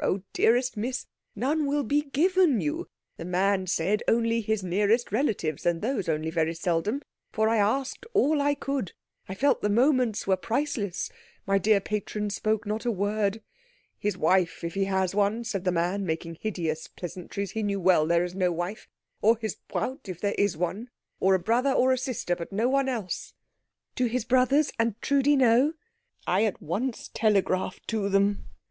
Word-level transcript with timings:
"Oh, 0.00 0.22
dearest 0.32 0.78
Miss, 0.78 1.04
none 1.34 1.66
will 1.66 1.82
be 1.84 2.00
given 2.00 2.62
you. 2.62 2.88
The 3.18 3.26
man 3.26 3.66
said 3.66 4.02
only 4.08 4.40
his 4.40 4.62
nearest 4.64 5.12
relatives, 5.12 5.66
and 5.66 5.82
those 5.82 6.08
only 6.08 6.30
very 6.30 6.54
seldom 6.54 7.02
for 7.30 7.50
I 7.50 7.58
asked 7.58 8.06
all 8.14 8.40
I 8.40 8.54
could, 8.54 8.94
I 9.28 9.34
felt 9.34 9.60
the 9.60 9.68
moments 9.68 10.26
were 10.26 10.38
priceless 10.38 11.10
my 11.46 11.58
dear 11.58 11.78
patron 11.82 12.30
spoke 12.30 12.64
not 12.66 12.86
a 12.86 12.90
word. 12.90 13.42
'His 13.98 14.16
wife, 14.16 14.64
if 14.64 14.72
he 14.72 14.84
has 14.84 15.14
one,' 15.14 15.44
said 15.44 15.64
the 15.64 15.70
man, 15.72 16.06
making 16.06 16.36
hideous 16.36 16.88
pleasantries 16.88 17.50
he 17.50 17.76
well 17.76 18.06
knew 18.06 18.08
there 18.08 18.24
is 18.24 18.34
no 18.34 18.50
wife 18.50 18.88
or 19.20 19.36
his 19.36 19.56
Braut, 19.68 20.08
if 20.08 20.22
there 20.22 20.34
is 20.38 20.56
one, 20.56 20.88
or 21.20 21.34
a 21.34 21.38
brother 21.38 21.72
or 21.72 21.92
a 21.92 21.98
sister, 21.98 22.34
but 22.34 22.50
no 22.50 22.66
one 22.66 22.88
else." 22.88 23.34
"Do 23.94 24.06
his 24.06 24.24
brothers 24.24 24.72
and 24.78 24.98
Trudi 25.02 25.36
know?" 25.36 25.74
"I 26.26 26.46
at 26.46 26.62
once 26.62 27.10
telegraphed 27.12 27.86
to 27.88 28.08
them." 28.08 28.48